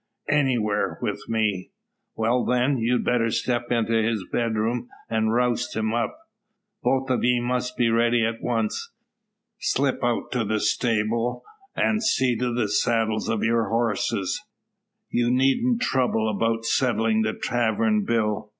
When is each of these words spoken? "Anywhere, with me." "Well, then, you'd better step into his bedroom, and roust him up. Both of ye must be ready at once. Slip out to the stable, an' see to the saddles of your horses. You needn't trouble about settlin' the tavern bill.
"Anywhere, 0.31 0.97
with 1.03 1.21
me." 1.29 1.69
"Well, 2.15 2.43
then, 2.43 2.79
you'd 2.79 3.05
better 3.05 3.29
step 3.29 3.71
into 3.71 3.93
his 3.93 4.25
bedroom, 4.31 4.89
and 5.11 5.31
roust 5.31 5.75
him 5.75 5.93
up. 5.93 6.17
Both 6.81 7.11
of 7.11 7.23
ye 7.23 7.39
must 7.39 7.77
be 7.77 7.91
ready 7.91 8.25
at 8.25 8.41
once. 8.41 8.91
Slip 9.59 10.03
out 10.03 10.31
to 10.31 10.43
the 10.43 10.59
stable, 10.59 11.43
an' 11.75 11.99
see 11.99 12.35
to 12.37 12.51
the 12.51 12.67
saddles 12.67 13.29
of 13.29 13.43
your 13.43 13.69
horses. 13.69 14.41
You 15.11 15.29
needn't 15.29 15.83
trouble 15.83 16.29
about 16.35 16.65
settlin' 16.65 17.21
the 17.21 17.33
tavern 17.33 18.03
bill. 18.03 18.49